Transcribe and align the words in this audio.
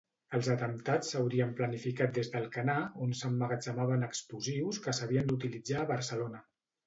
Els 0.35 0.47
atemptats 0.51 1.11
s'haurien 1.11 1.51
planificat 1.59 2.15
des 2.15 2.31
d'Alcanar, 2.35 2.77
on 3.07 3.13
s'emmagatzemaven 3.21 4.07
explosius 4.09 4.83
que 4.87 4.95
s'havien 5.01 5.29
d'utilitzar 5.33 5.83
a 5.85 5.87
Barcelona. 5.95 6.43